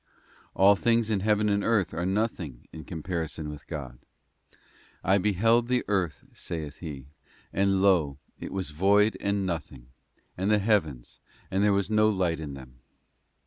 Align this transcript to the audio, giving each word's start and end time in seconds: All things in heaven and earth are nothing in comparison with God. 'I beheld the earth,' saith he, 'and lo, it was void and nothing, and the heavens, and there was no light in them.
All 0.55 0.75
things 0.75 1.11
in 1.11 1.19
heaven 1.19 1.47
and 1.47 1.63
earth 1.63 1.93
are 1.93 2.07
nothing 2.07 2.67
in 2.73 2.83
comparison 2.85 3.49
with 3.51 3.67
God. 3.67 3.99
'I 5.03 5.19
beheld 5.19 5.67
the 5.67 5.83
earth,' 5.87 6.23
saith 6.33 6.77
he, 6.77 7.05
'and 7.53 7.83
lo, 7.83 8.17
it 8.39 8.51
was 8.51 8.71
void 8.71 9.15
and 9.19 9.45
nothing, 9.45 9.89
and 10.35 10.49
the 10.49 10.57
heavens, 10.57 11.19
and 11.51 11.63
there 11.63 11.71
was 11.71 11.91
no 11.91 12.09
light 12.09 12.39
in 12.39 12.55
them. 12.55 12.79